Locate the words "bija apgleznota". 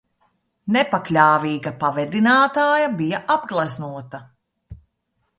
3.01-4.23